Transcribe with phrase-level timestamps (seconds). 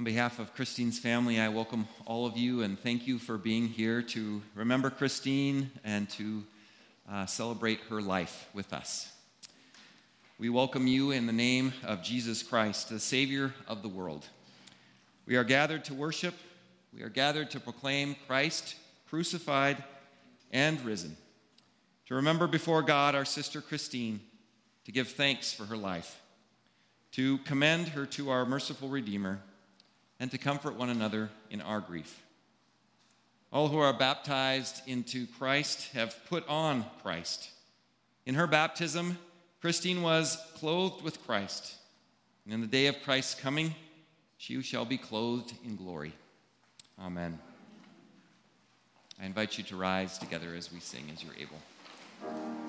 [0.00, 3.68] On behalf of Christine's family, I welcome all of you and thank you for being
[3.68, 6.42] here to remember Christine and to
[7.06, 9.12] uh, celebrate her life with us.
[10.38, 14.24] We welcome you in the name of Jesus Christ, the Savior of the world.
[15.26, 16.34] We are gathered to worship,
[16.94, 18.76] we are gathered to proclaim Christ
[19.06, 19.84] crucified
[20.50, 21.14] and risen,
[22.06, 24.22] to remember before God our sister Christine,
[24.86, 26.22] to give thanks for her life,
[27.12, 29.40] to commend her to our merciful Redeemer,
[30.20, 32.22] and to comfort one another in our grief.
[33.52, 37.50] All who are baptized into Christ have put on Christ.
[38.26, 39.18] In her baptism,
[39.60, 41.74] Christine was clothed with Christ.
[42.44, 43.74] And in the day of Christ's coming,
[44.36, 46.12] she shall be clothed in glory.
[47.00, 47.38] Amen.
[49.20, 52.59] I invite you to rise together as we sing as you're able.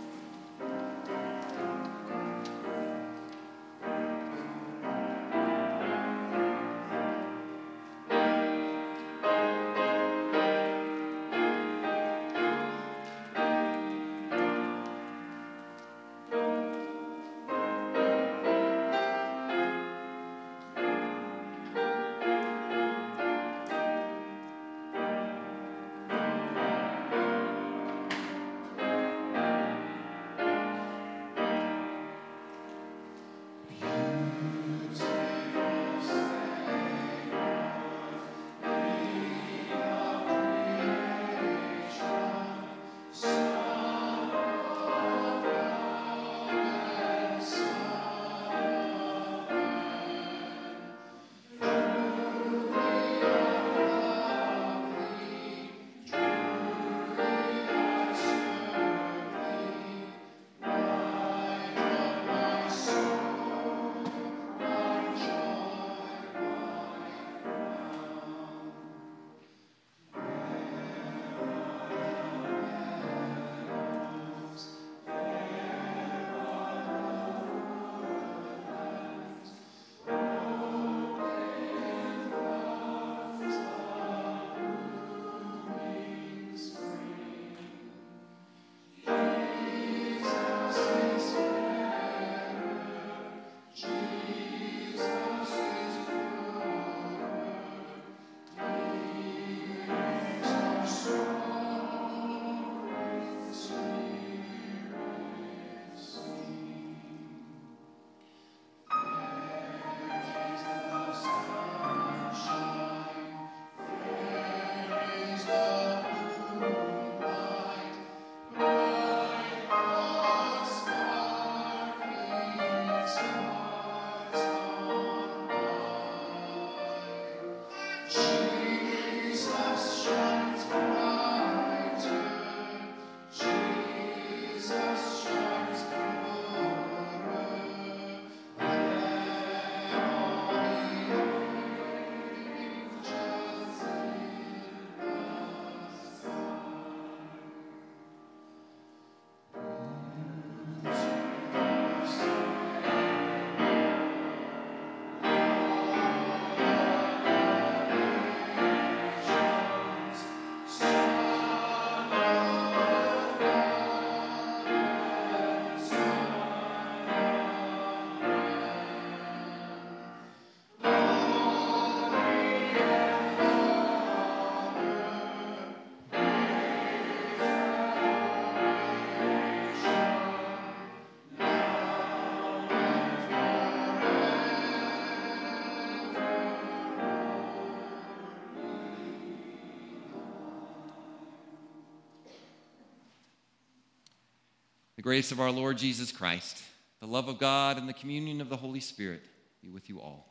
[195.01, 196.61] The grace of our Lord Jesus Christ,
[196.99, 199.23] the love of God, and the communion of the Holy Spirit
[199.59, 200.27] be with you all.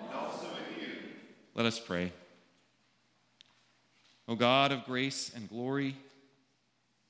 [0.00, 0.92] And also with you.
[1.56, 2.12] Let us pray.
[4.28, 5.96] O God of grace and glory,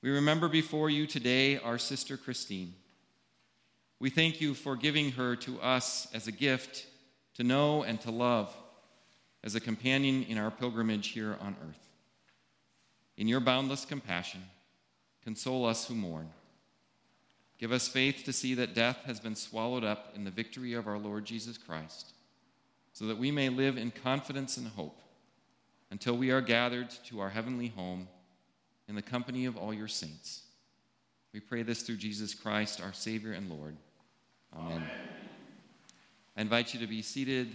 [0.00, 2.72] we remember before you today our sister Christine.
[4.00, 6.86] We thank you for giving her to us as a gift
[7.34, 8.56] to know and to love,
[9.44, 11.90] as a companion in our pilgrimage here on earth.
[13.18, 14.40] In your boundless compassion,
[15.22, 16.30] console us who mourn.
[17.58, 20.86] Give us faith to see that death has been swallowed up in the victory of
[20.86, 22.12] our Lord Jesus Christ,
[22.92, 25.00] so that we may live in confidence and hope
[25.90, 28.08] until we are gathered to our heavenly home
[28.88, 30.42] in the company of all your saints.
[31.32, 33.76] We pray this through Jesus Christ, our Savior and Lord.
[34.54, 34.72] Amen.
[34.72, 34.90] Amen.
[36.36, 37.48] I invite you to be seated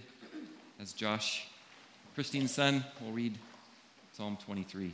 [0.80, 1.48] as Josh
[2.16, 3.38] Christine's son will read
[4.14, 4.92] Psalm 23.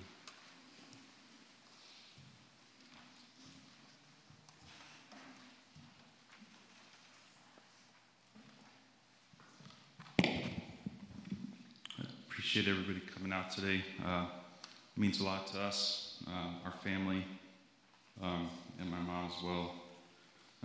[12.57, 13.83] Appreciate everybody coming out today.
[14.03, 14.25] Uh,
[14.95, 17.23] it means a lot to us, uh, our family,
[18.19, 19.75] um, and my mom as well.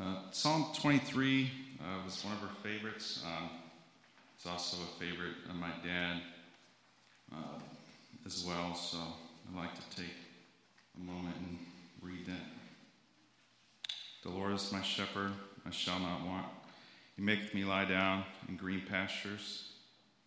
[0.01, 1.51] Uh, Psalm 23
[1.81, 3.23] uh, was one of her favorites.
[3.27, 3.51] Um,
[4.35, 6.23] it's also a favorite of my dad
[7.31, 7.59] uh,
[8.25, 8.97] as well, so
[9.51, 10.15] I'd like to take
[10.97, 11.59] a moment and
[12.01, 13.93] read that.
[14.23, 15.33] The Lord is my shepherd,
[15.67, 16.47] I shall not want.
[17.17, 19.73] He maketh me lie down in green pastures.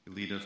[0.05, 0.45] He leadeth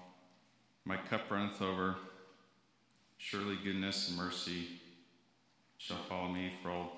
[0.85, 1.95] my cup runneth over.
[3.17, 4.67] Surely goodness and mercy
[5.77, 6.91] shall follow me for all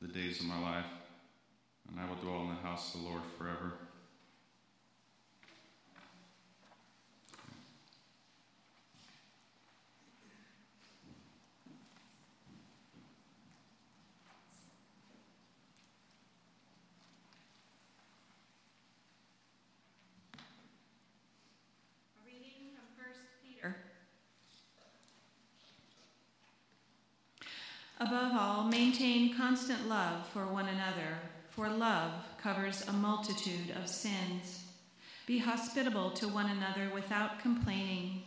[0.00, 0.86] the days of my life,
[1.88, 3.72] and I will dwell in the house of the Lord forever.
[28.02, 31.16] Above all, maintain constant love for one another,
[31.48, 34.64] for love covers a multitude of sins.
[35.24, 38.22] Be hospitable to one another without complaining.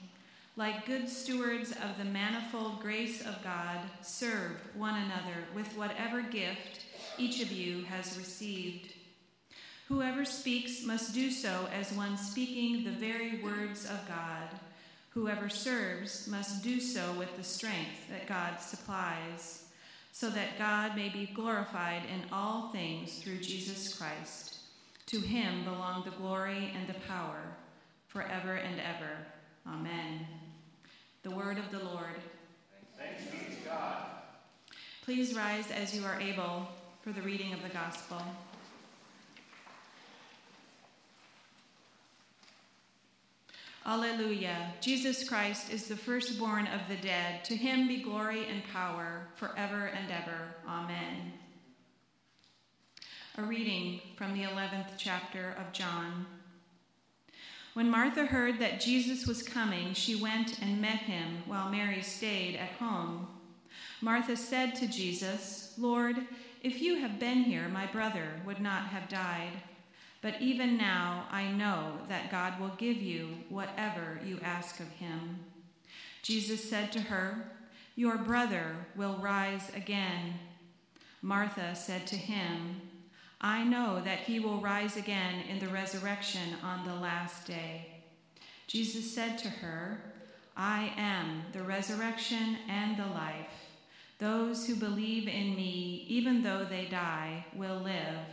[0.55, 6.85] Like good stewards of the manifold grace of God, serve one another with whatever gift
[7.19, 8.91] each of you has received.
[9.87, 14.49] Whoever speaks must do so as one speaking the very words of God.
[15.11, 19.64] Whoever serves must do so with the strength that God supplies
[20.15, 24.59] so that God may be glorified in all things through Jesus Christ.
[25.07, 27.41] To him belong the glory and the power
[28.07, 29.11] forever and ever.
[29.67, 30.25] Amen.
[31.23, 32.15] The word of the Lord.
[32.97, 34.05] Thanks be to God.
[35.03, 36.69] Please rise as you are able
[37.01, 38.21] for the reading of the gospel.
[43.87, 44.73] Alleluia.
[44.81, 47.45] Jesus Christ is the firstborn of the dead.
[47.45, 50.55] To him be glory and power forever and ever.
[50.67, 51.33] Amen.
[53.37, 56.25] A reading from the 11th chapter of John.
[57.75, 62.55] When Martha heard that Jesus was coming, she went and met him while Mary stayed
[62.55, 63.27] at home.
[64.01, 66.15] Martha said to Jesus, Lord,
[66.63, 69.51] if you had been here, my brother would not have died.
[70.25, 75.41] But even now I know that God will give you whatever you ask of him.
[76.23, 77.51] Jesus said to her,
[77.95, 80.33] Your brother will rise again.
[81.21, 82.81] Martha said to him,
[83.39, 88.01] I know that he will rise again in the resurrection on the last day.
[88.65, 90.01] Jesus said to her,
[90.57, 93.75] I am the resurrection and the life.
[94.17, 98.25] Those who believe in me, even though they die, will live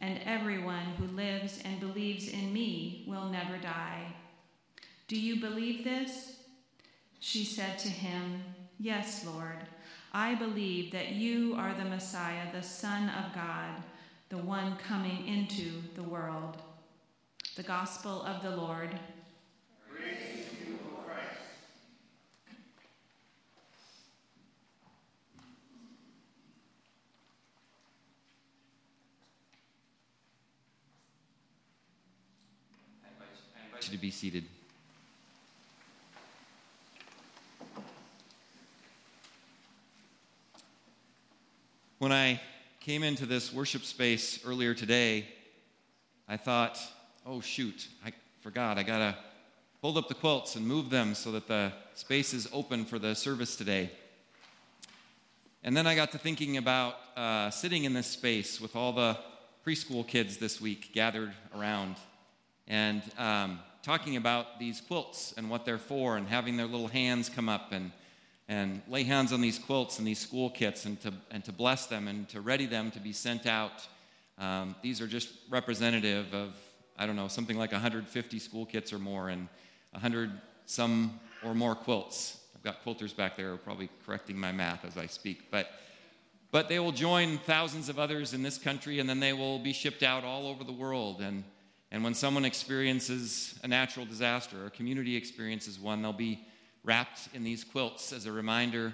[0.00, 4.14] and everyone who lives and believes in me will never die.
[5.08, 6.36] Do you believe this?
[7.20, 8.42] She said to him,
[8.78, 9.58] Yes, Lord.
[10.12, 13.82] I believe that you are the Messiah, the Son of God,
[14.28, 16.56] the one coming into the world.
[17.56, 18.98] The Gospel of the Lord.
[33.88, 34.44] You to be seated.
[41.98, 42.40] When I
[42.80, 45.26] came into this worship space earlier today,
[46.28, 46.78] I thought,
[47.24, 48.76] oh, shoot, I forgot.
[48.76, 49.16] I got to
[49.80, 53.14] fold up the quilts and move them so that the space is open for the
[53.14, 53.90] service today.
[55.62, 59.16] And then I got to thinking about uh, sitting in this space with all the
[59.66, 61.96] preschool kids this week gathered around.
[62.68, 67.28] And um, talking about these quilts and what they're for and having their little hands
[67.28, 67.92] come up and,
[68.48, 71.86] and lay hands on these quilts and these school kits and to, and to bless
[71.86, 73.86] them and to ready them to be sent out.
[74.38, 76.54] Um, these are just representative of,
[76.98, 79.48] I don't know, something like 150 school kits or more and
[79.90, 80.32] 100
[80.64, 82.40] some or more quilts.
[82.56, 85.50] I've got quilters back there probably correcting my math as I speak.
[85.50, 85.68] But,
[86.50, 89.74] but they will join thousands of others in this country, and then they will be
[89.74, 91.20] shipped out all over the world.
[91.20, 91.44] And,
[91.94, 96.44] and when someone experiences a natural disaster or a community experiences one, they'll be
[96.82, 98.92] wrapped in these quilts as a reminder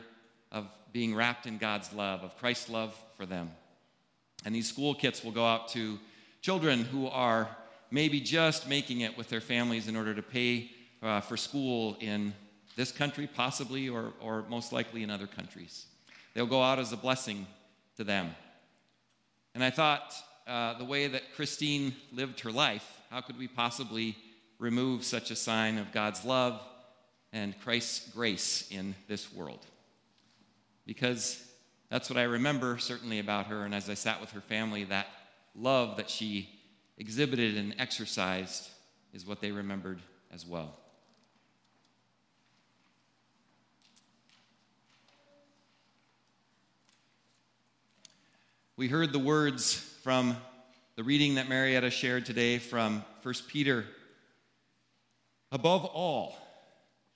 [0.52, 3.52] of being wrapped in God's love, of Christ's love for them.
[4.44, 5.98] And these school kits will go out to
[6.42, 7.48] children who are
[7.90, 10.70] maybe just making it with their families in order to pay
[11.02, 12.34] uh, for school in
[12.76, 15.86] this country, possibly, or, or most likely in other countries.
[16.34, 17.46] They'll go out as a blessing
[17.96, 18.34] to them.
[19.54, 20.14] And I thought,
[20.50, 24.16] uh, the way that Christine lived her life, how could we possibly
[24.58, 26.60] remove such a sign of God's love
[27.32, 29.64] and Christ's grace in this world?
[30.86, 31.40] Because
[31.88, 33.64] that's what I remember certainly about her.
[33.64, 35.06] And as I sat with her family, that
[35.54, 36.48] love that she
[36.98, 38.70] exhibited and exercised
[39.14, 40.00] is what they remembered
[40.32, 40.76] as well.
[48.76, 50.34] We heard the words from
[50.96, 53.84] the reading that Marietta shared today from 1 Peter.
[55.52, 56.36] Above all,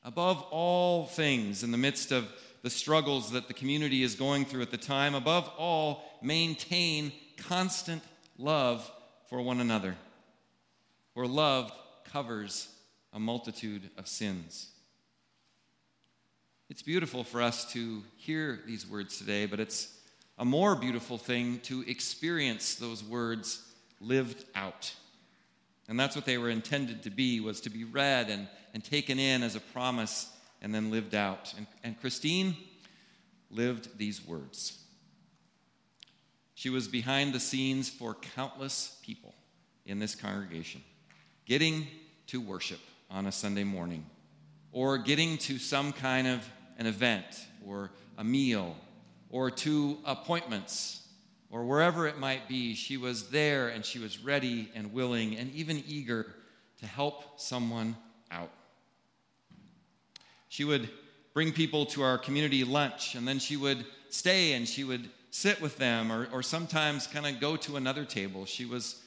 [0.03, 2.31] above all things, in the midst of
[2.63, 8.03] the struggles that the community is going through at the time, above all, maintain constant
[8.37, 8.91] love
[9.31, 9.97] for one another.
[11.15, 11.73] For love
[12.13, 12.69] covers
[13.15, 14.69] a multitude of sins.
[16.69, 19.94] It's beautiful for us to hear these words today, but it's
[20.39, 23.63] a more beautiful thing to experience those words
[24.01, 24.93] lived out.
[25.89, 29.19] And that's what they were intended to be, was to be read and, and taken
[29.19, 30.31] in as a promise
[30.63, 31.53] and then lived out.
[31.57, 32.57] And, and Christine
[33.51, 34.79] lived these words.
[36.55, 39.35] She was behind the scenes for countless people
[39.85, 40.83] in this congregation,
[41.45, 41.87] getting
[42.29, 44.07] to worship on a Sunday morning,
[44.73, 48.77] or getting to some kind of an event, or a meal,
[49.35, 51.03] or to appointments,
[51.51, 52.73] or wherever it might be.
[52.77, 56.33] She was there and she was ready and willing and even eager
[56.79, 57.97] to help someone
[58.31, 58.53] out.
[60.49, 60.89] She would
[61.33, 65.61] bring people to our community lunch, and then she would stay and she would sit
[65.61, 68.47] with them, or, or sometimes kind of go to another table.
[68.47, 69.03] She was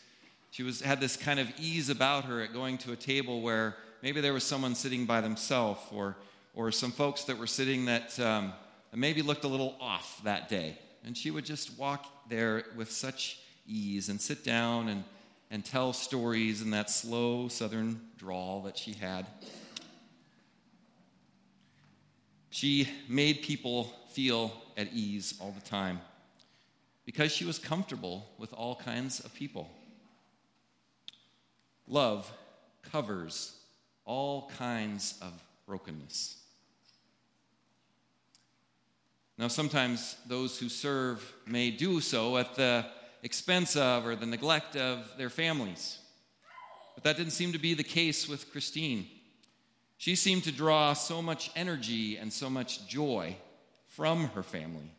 [0.51, 3.77] she was had this kind of ease about her at going to a table where
[4.03, 6.17] maybe there was someone sitting by themselves, or
[6.53, 8.51] or some folks that were sitting that, um,
[8.97, 13.39] maybe looked a little off that day, and she would just walk there with such
[13.67, 15.03] ease and sit down and
[15.49, 19.25] and tell stories in that slow southern drawl that she had.
[22.49, 26.01] She made people feel at ease all the time
[27.05, 29.69] because she was comfortable with all kinds of people.
[31.87, 32.29] Love
[32.91, 33.55] covers
[34.05, 35.31] all kinds of
[35.65, 36.37] brokenness.
[39.37, 42.85] Now, sometimes those who serve may do so at the
[43.21, 45.99] expense of or the neglect of their families.
[46.95, 49.07] But that didn't seem to be the case with Christine.
[49.97, 53.35] She seemed to draw so much energy and so much joy
[53.87, 54.91] from her family,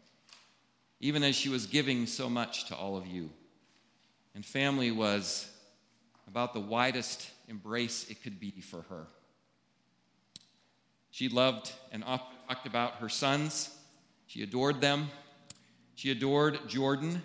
[1.01, 3.31] even as she was giving so much to all of you.
[4.35, 5.49] And family was
[6.29, 9.07] about the widest embrace it could be for her.
[11.11, 13.71] She loved and talked about her sons.
[14.29, 15.09] She adored them.
[15.95, 17.23] She adored Jordan,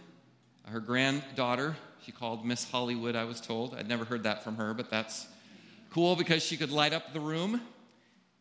[0.63, 1.75] her granddaughter.
[2.01, 3.75] She called Miss Hollywood, I was told.
[3.75, 5.27] I'd never heard that from her, but that's
[5.91, 7.59] cool because she could light up the room.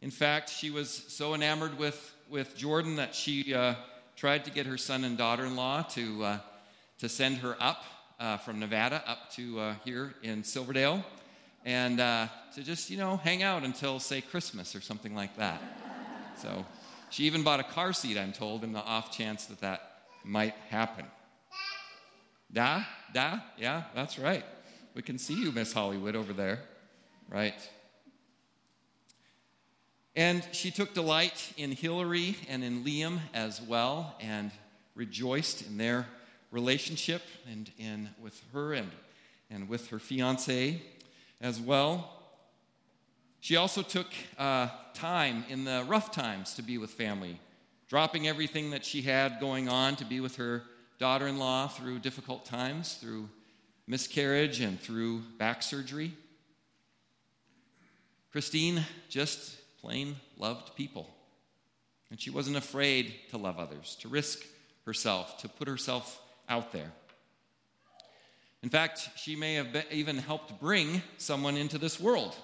[0.00, 3.74] In fact, she was so enamored with, with Jordan that she uh,
[4.14, 6.38] tried to get her son and daughter in law to, uh,
[6.98, 7.82] to send her up
[8.20, 11.04] uh, from Nevada up to uh, here in Silverdale
[11.64, 15.60] and uh, to just, you know, hang out until, say, Christmas or something like that.
[16.36, 16.64] So
[17.12, 20.54] she even bought a car seat, I'm told, in the off chance that that might
[20.68, 21.06] happen.
[22.52, 22.82] Da?
[23.14, 23.38] Da?
[23.56, 24.44] Yeah, that's right.
[24.94, 26.60] We can see you, Miss Hollywood, over there
[27.32, 27.54] right?
[30.14, 34.50] And she took delight in Hillary and in Liam as well and
[34.94, 36.06] rejoiced in their
[36.50, 38.90] relationship and in with her and,
[39.50, 40.82] and with her fiance
[41.40, 42.21] as well.
[43.42, 44.06] She also took
[44.38, 47.40] uh, time in the rough times to be with family,
[47.88, 50.62] dropping everything that she had going on to be with her
[51.00, 53.28] daughter in law through difficult times, through
[53.88, 56.12] miscarriage and through back surgery.
[58.30, 61.10] Christine just plain loved people.
[62.10, 64.46] And she wasn't afraid to love others, to risk
[64.86, 66.92] herself, to put herself out there.
[68.62, 72.36] In fact, she may have even helped bring someone into this world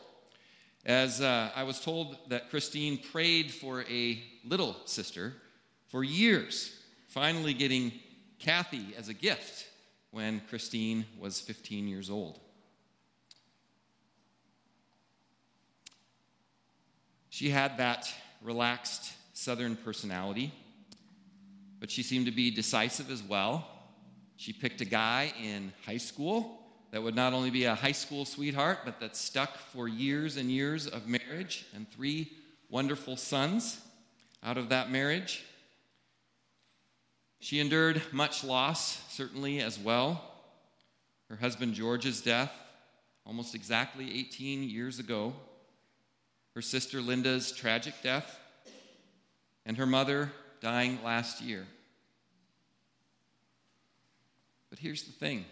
[0.88, 5.35] as uh, I was told that Christine prayed for a little sister
[5.87, 6.74] for years,
[7.09, 7.92] finally getting
[8.38, 9.66] Kathy as a gift
[10.12, 12.40] when Christine was 15 years old.
[17.29, 18.11] She had that
[18.42, 20.53] relaxed Southern personality,
[21.81, 23.68] but she seemed to be decisive as well.
[24.37, 26.58] She picked a guy in high school
[26.90, 30.51] that would not only be a high school sweetheart, but that stuck for years and
[30.51, 32.33] years of marriage and three
[32.70, 33.81] wonderful sons
[34.42, 35.44] out of that marriage.
[37.40, 40.22] She endured much loss, certainly, as well.
[41.29, 42.53] Her husband George's death,
[43.27, 45.35] almost exactly 18 years ago
[46.59, 48.37] her sister Linda's tragic death,
[49.64, 51.64] and her mother dying last year.
[54.68, 55.44] But here's the thing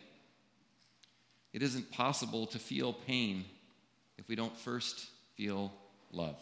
[1.57, 3.43] it isn't possible to feel pain
[4.19, 5.07] if we don't first
[5.39, 5.73] feel
[6.13, 6.37] love.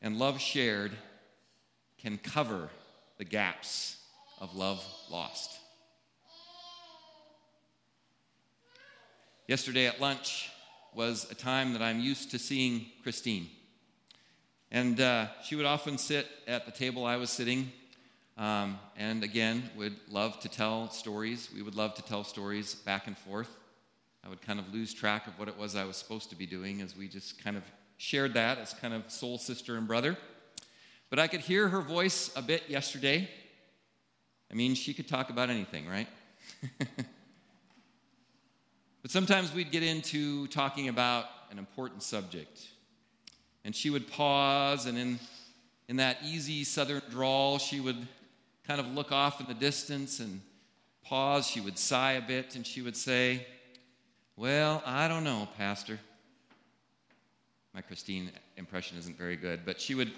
[0.00, 0.92] And love shared
[1.98, 2.70] can cover
[3.18, 3.98] the gaps
[4.40, 5.58] of love lost.
[9.46, 10.50] Yesterday at lunch,
[10.94, 13.50] was a time that I'm used to seeing Christine.
[14.70, 17.72] And uh, she would often sit at the table I was sitting,
[18.42, 21.48] um, and again, would love to tell stories.
[21.54, 23.48] We would love to tell stories back and forth.
[24.24, 26.46] I would kind of lose track of what it was I was supposed to be
[26.46, 27.62] doing as we just kind of
[27.98, 30.16] shared that as kind of soul sister and brother.
[31.08, 33.30] But I could hear her voice a bit yesterday.
[34.50, 36.08] I mean, she could talk about anything, right?
[39.02, 42.68] But sometimes we'd get into talking about an important subject.
[43.64, 45.18] And she would pause, and in,
[45.88, 48.06] in that easy southern drawl, she would
[48.66, 50.40] kind of look off in the distance and
[51.04, 51.46] pause.
[51.46, 53.46] She would sigh a bit, and she would say,
[54.36, 55.98] Well, I don't know, Pastor.
[57.74, 60.12] My Christine impression isn't very good, but she would,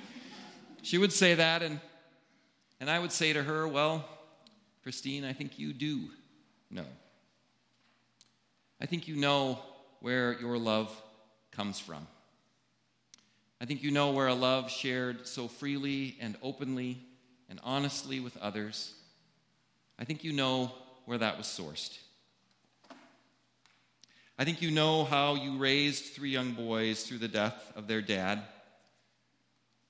[0.82, 1.80] she would say that, and,
[2.80, 4.04] and I would say to her, Well,
[4.82, 6.10] Christine, I think you do
[6.70, 6.84] know.
[8.80, 9.58] I think you know
[10.00, 10.94] where your love
[11.52, 12.06] comes from.
[13.60, 16.98] I think you know where a love shared so freely and openly
[17.48, 18.92] and honestly with others.
[19.98, 20.72] I think you know
[21.04, 21.98] where that was sourced.
[24.36, 28.02] I think you know how you raised three young boys through the death of their
[28.02, 28.42] dad,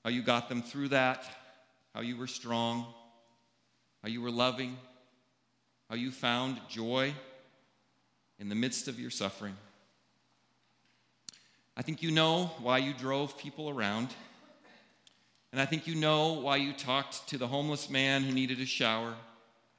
[0.03, 1.25] how you got them through that,
[1.95, 2.85] how you were strong,
[4.03, 4.77] how you were loving,
[5.89, 7.13] how you found joy
[8.37, 9.55] in the midst of your suffering.
[11.75, 14.09] I think you know why you drove people around.
[15.55, 18.65] And I think you know why you talked to the homeless man who needed a
[18.65, 19.13] shower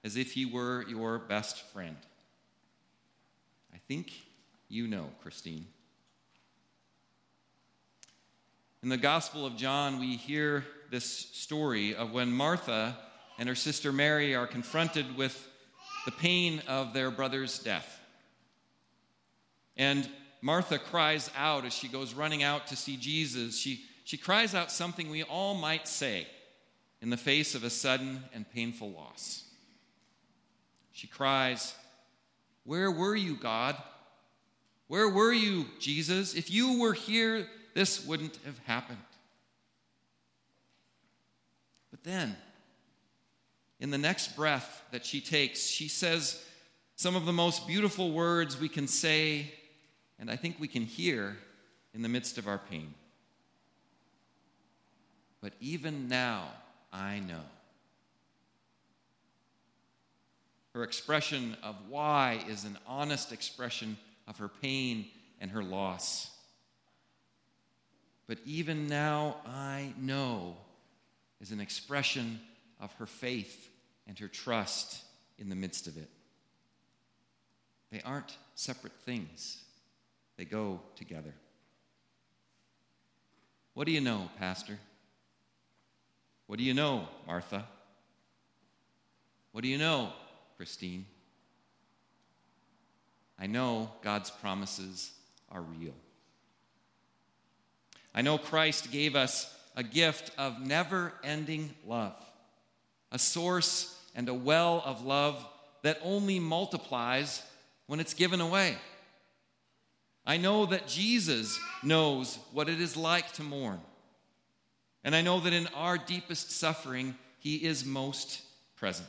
[0.03, 1.99] as if he were your best friend.
[3.75, 4.11] I think
[4.71, 5.67] you know, Christine.
[8.83, 12.97] In the Gospel of John, we hear this story of when Martha
[13.39, 15.47] and her sister Mary are confronted with
[16.07, 18.01] the pain of their brother's death.
[19.77, 20.09] And
[20.41, 23.59] Martha cries out as she goes running out to see Jesus.
[23.59, 26.29] She, she cries out something we all might say
[27.03, 29.43] in the face of a sudden and painful loss.
[30.93, 31.75] She cries,
[32.63, 33.77] Where were you, God?
[34.87, 36.35] Where were you, Jesus?
[36.35, 38.99] If you were here, this wouldn't have happened.
[41.91, 42.37] But then,
[43.81, 46.41] in the next breath that she takes, she says
[46.95, 49.53] some of the most beautiful words we can say
[50.21, 51.37] and I think we can hear
[51.93, 52.95] in the midst of our pain.
[55.47, 56.49] But even now,
[56.93, 57.45] I know.
[60.75, 65.07] Her expression of why is an honest expression of her pain
[65.41, 66.33] and her loss.
[68.27, 70.57] But even now, I know
[71.41, 72.41] is an expression
[72.81, 73.71] of her faith
[74.09, 75.01] and her trust
[75.39, 76.11] in the midst of it.
[77.93, 79.63] They aren't separate things.
[80.39, 81.35] They go together.
[83.75, 84.81] What do you know, Pastor?
[86.47, 87.67] What do you know, Martha?
[89.53, 90.13] What do you know,
[90.57, 91.07] Christine?
[93.39, 95.13] I know God's promises
[95.51, 95.95] are real.
[98.15, 102.15] I know Christ gave us a gift of never ending love,
[103.13, 105.45] a source and a well of love
[105.83, 107.43] that only multiplies
[107.87, 108.77] when it's given away.
[110.27, 113.81] I know that Jesus knows what it is like to mourn.
[115.07, 118.43] And I know that in our deepest suffering, He is most
[118.75, 119.07] present.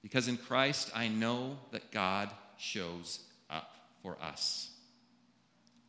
[0.00, 3.18] Because in Christ, I know that God shows
[3.50, 4.70] up for us.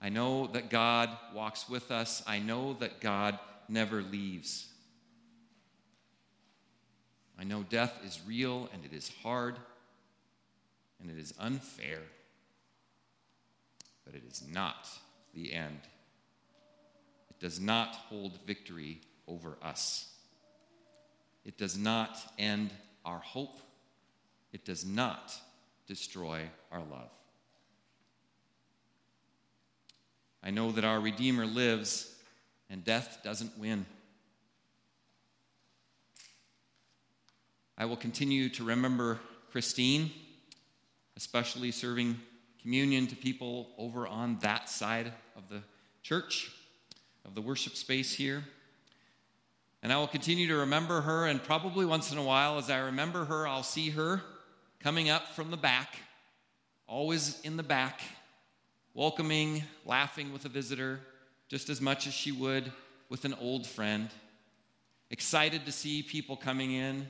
[0.01, 2.23] I know that God walks with us.
[2.25, 3.37] I know that God
[3.69, 4.67] never leaves.
[7.39, 9.59] I know death is real and it is hard
[10.99, 11.99] and it is unfair,
[14.05, 14.87] but it is not
[15.35, 15.81] the end.
[17.39, 20.09] Does not hold victory over us.
[21.45, 22.71] It does not end
[23.05, 23.59] our hope.
[24.51, 25.33] It does not
[25.87, 27.11] destroy our love.
[30.43, 32.13] I know that our Redeemer lives
[32.69, 33.85] and death doesn't win.
[37.77, 39.19] I will continue to remember
[39.51, 40.11] Christine,
[41.15, 42.19] especially serving
[42.61, 45.61] communion to people over on that side of the
[46.01, 46.51] church,
[47.27, 48.43] of the worship space here.
[49.83, 52.79] And I will continue to remember her, and probably once in a while, as I
[52.79, 54.21] remember her, I'll see her
[54.79, 55.97] coming up from the back,
[56.87, 58.01] always in the back,
[58.93, 60.99] welcoming, laughing with a visitor,
[61.49, 62.71] just as much as she would
[63.09, 64.09] with an old friend,
[65.11, 67.05] excited to see people coming in,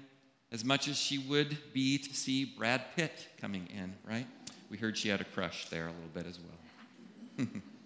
[0.51, 4.27] as much as she would be to see Brad Pitt coming in, right?
[4.69, 7.47] We heard she had a crush there a little bit as well.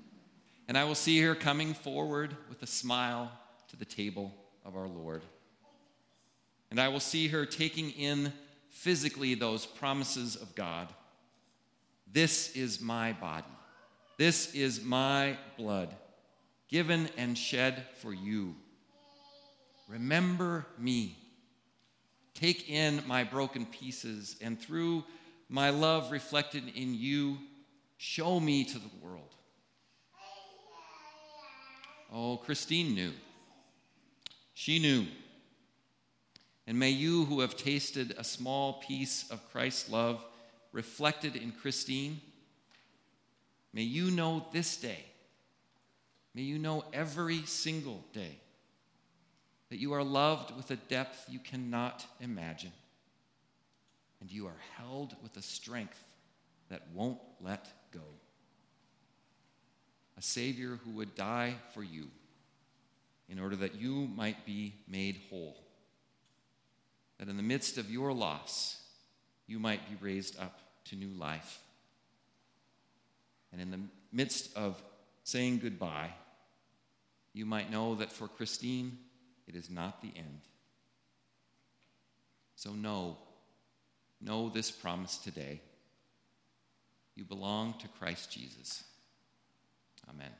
[0.71, 3.29] and I will see her coming forward with a smile
[3.67, 5.21] to the table of our Lord.
[6.69, 8.31] And I will see her taking in
[8.69, 10.87] physically those promises of God.
[12.09, 13.51] This is my body.
[14.15, 15.93] This is my blood,
[16.69, 18.55] given and shed for you.
[19.89, 21.17] Remember me.
[22.33, 25.03] Take in my broken pieces, and through
[25.49, 27.39] my love reflected in you,
[27.97, 29.35] show me to the world.
[32.11, 33.13] Oh, Christine knew.
[34.53, 35.05] She knew.
[36.67, 40.23] And may you, who have tasted a small piece of Christ's love
[40.71, 42.21] reflected in Christine,
[43.73, 45.05] may you know this day,
[46.35, 48.37] may you know every single day
[49.69, 52.73] that you are loved with a depth you cannot imagine,
[54.19, 56.03] and you are held with a strength
[56.69, 58.01] that won't let go.
[60.21, 62.05] A Savior who would die for you
[63.27, 65.57] in order that you might be made whole.
[67.17, 68.79] That in the midst of your loss,
[69.47, 71.63] you might be raised up to new life.
[73.51, 73.79] And in the
[74.11, 74.79] midst of
[75.23, 76.11] saying goodbye,
[77.33, 78.99] you might know that for Christine,
[79.47, 80.41] it is not the end.
[82.57, 83.17] So know,
[84.21, 85.61] know this promise today.
[87.15, 88.83] You belong to Christ Jesus.
[90.09, 90.31] Amen.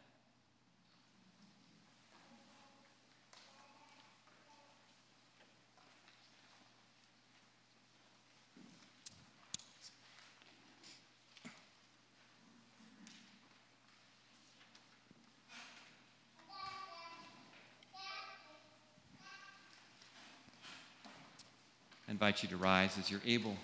[22.22, 23.58] invite you to rise as you're able.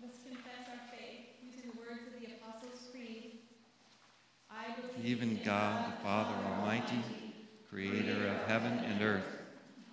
[0.00, 3.38] Let us confess our faith using the words of the Apostles' Creed.
[4.48, 7.02] I believe in God, the Father Almighty,
[7.68, 9.26] creator of heaven and earth.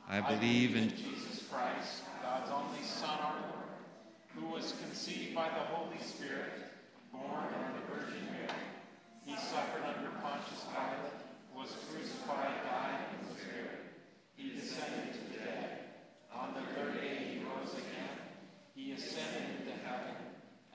[0.07, 3.69] I believe in Jesus Christ, God's only Son, our Lord,
[4.35, 6.53] who was conceived by the Holy Spirit,
[7.11, 8.61] born of the Virgin Mary.
[9.25, 11.25] He suffered under Pontius Pilate,
[11.55, 13.07] was crucified, died,
[14.37, 15.79] he descended to the dead.
[16.31, 18.37] On the third day he rose again.
[18.75, 20.13] He ascended into heaven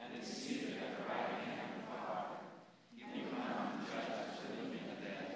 [0.02, 2.42] and is seated at the right hand of the Father.
[2.90, 5.30] He will come to judge the living and the dead.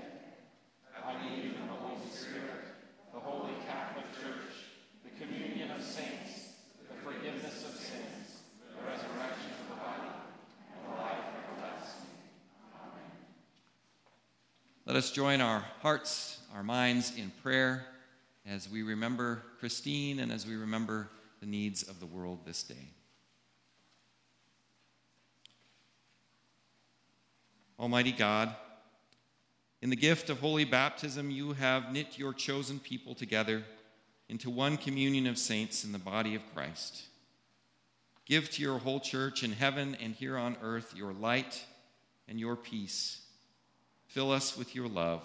[0.91, 2.83] I believe in the Holy Spirit,
[3.15, 4.75] the Holy Catholic Church,
[5.07, 8.43] the communion of saints, the forgiveness of sins,
[8.75, 10.13] the resurrection of the body,
[10.75, 12.11] and the life everlasting.
[12.75, 13.07] Amen.
[14.87, 17.85] Let us join our hearts, our minds in prayer
[18.47, 21.09] as we remember Christine and as we remember
[21.41, 22.93] the needs of the world this day.
[27.81, 28.55] Almighty God,
[29.83, 33.65] in the gift of holy baptism, you have knit your chosen people together
[34.29, 37.07] into one communion of saints in the body of Christ.
[38.25, 41.65] Give to your whole church in heaven and here on earth your light
[42.29, 43.26] and your peace.
[44.17, 45.23] Fill us with your love.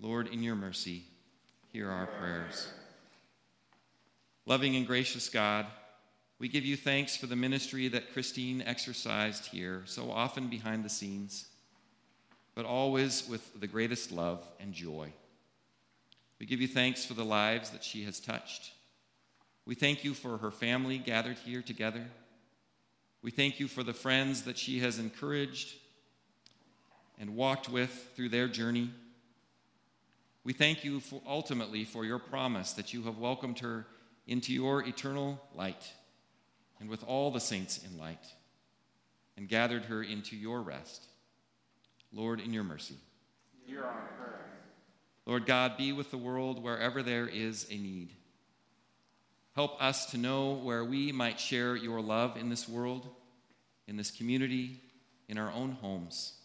[0.00, 1.04] Lord, in your mercy,
[1.72, 2.72] hear our prayers.
[4.46, 5.66] Loving and gracious God,
[6.40, 10.88] we give you thanks for the ministry that Christine exercised here, so often behind the
[10.88, 11.46] scenes,
[12.56, 15.12] but always with the greatest love and joy.
[16.40, 18.72] We give you thanks for the lives that she has touched.
[19.64, 22.06] We thank you for her family gathered here together.
[23.22, 25.76] We thank you for the friends that she has encouraged
[27.20, 28.90] and walked with through their journey.
[30.42, 33.86] We thank you for ultimately for your promise that you have welcomed her
[34.26, 35.92] into your eternal light
[36.80, 38.24] and with all the saints in light
[39.36, 41.04] and gathered her into your rest.
[42.12, 42.96] Lord, in your mercy.
[43.66, 44.40] Hear our prayer.
[45.26, 48.14] Lord God, be with the world wherever there is a need.
[49.54, 53.06] Help us to know where we might share your love in this world,
[53.86, 54.80] in this community,
[55.28, 56.39] in our own homes.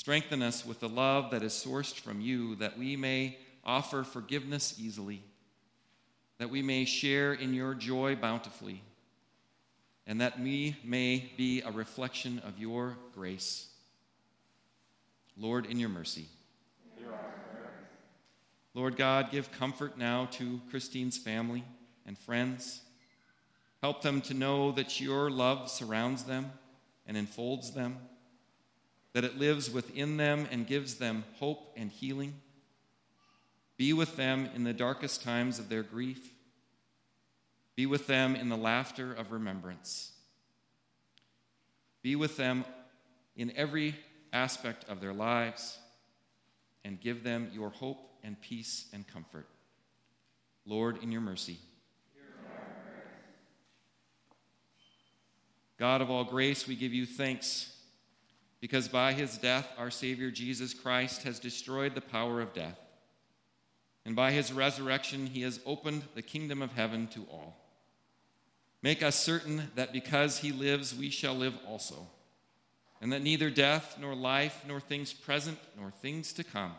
[0.00, 4.76] Strengthen us with the love that is sourced from you, that we may offer forgiveness
[4.80, 5.22] easily,
[6.38, 8.80] that we may share in your joy bountifully,
[10.06, 13.68] and that we may be a reflection of your grace.
[15.36, 16.28] Lord, in your mercy.
[18.72, 21.62] Lord God, give comfort now to Christine's family
[22.06, 22.80] and friends.
[23.82, 26.52] Help them to know that your love surrounds them
[27.06, 27.98] and enfolds them,
[29.12, 32.34] that it lives within them and gives them hope and healing.
[33.76, 36.34] Be with them in the darkest times of their grief.
[37.76, 40.12] Be with them in the laughter of remembrance.
[42.02, 42.64] Be with them
[43.36, 43.94] in every
[44.32, 45.78] aspect of their lives
[46.84, 49.46] and give them your hope and peace and comfort.
[50.66, 51.58] Lord, in your mercy.
[55.78, 57.74] God of all grace, we give you thanks
[58.60, 62.78] because by his death, our Savior Jesus Christ has destroyed the power of death.
[64.04, 67.56] And by his resurrection, he has opened the kingdom of heaven to all.
[68.82, 72.06] Make us certain that because he lives, we shall live also,
[73.00, 76.72] and that neither death, nor life, nor things present, nor things to come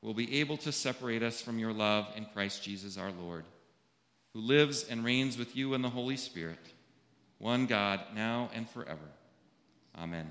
[0.00, 3.44] will be able to separate us from your love in Christ Jesus our Lord,
[4.32, 6.72] who lives and reigns with you in the Holy Spirit,
[7.38, 9.10] one God, now and forever.
[9.96, 10.20] Amen.
[10.20, 10.30] Amen.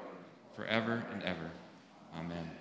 [0.61, 1.49] forever and ever.
[2.15, 2.51] Amen.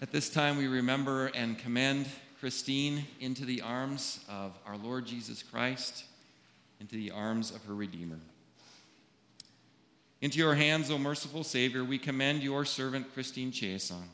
[0.00, 2.06] At this time, we remember and commend
[2.38, 6.04] Christine into the arms of our Lord Jesus Christ,
[6.78, 8.20] into the arms of her Redeemer.
[10.20, 14.04] Into your hands, O merciful Savior, we commend your servant Christine Chiasson.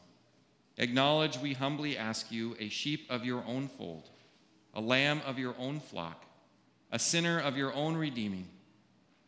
[0.78, 4.08] Acknowledge, we humbly ask you, a sheep of your own fold,
[4.72, 6.24] a lamb of your own flock,
[6.90, 8.48] a sinner of your own redeeming.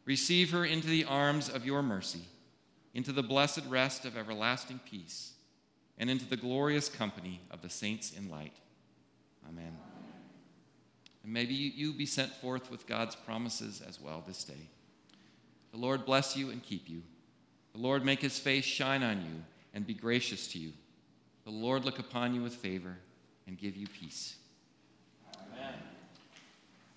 [0.07, 2.23] Receive her into the arms of your mercy,
[2.95, 5.33] into the blessed rest of everlasting peace,
[5.99, 8.55] and into the glorious company of the saints in light.
[9.49, 9.77] Amen.
[11.25, 14.69] And maybe you be sent forth with God's promises as well this day.
[15.73, 17.03] The Lord bless you and keep you.
[17.75, 19.43] The Lord make his face shine on you
[19.75, 20.73] and be gracious to you.
[21.45, 22.97] The Lord look upon you with favor
[23.47, 24.37] and give you peace.
[25.37, 25.75] Amen.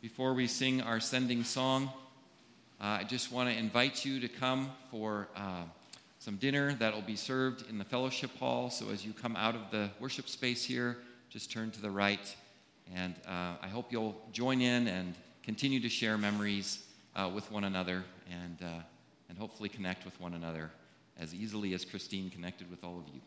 [0.01, 1.91] Before we sing our sending song,
[2.82, 5.64] I just want to invite you to come for uh,
[6.20, 8.70] some dinner that will be served in the fellowship hall.
[8.70, 10.98] So as you come out of the worship space here,
[11.30, 12.36] just turn to the right.
[12.96, 15.14] And uh, I hope you'll join in and
[15.44, 18.82] continue to share memories uh, with one another and, uh,
[19.28, 20.72] and hopefully connect with one another
[21.20, 23.20] as easily as Christine connected with all of you.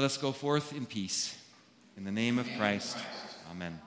[0.00, 1.36] Let us go forth in peace.
[1.94, 2.96] In the name of Christ,
[3.50, 3.78] amen.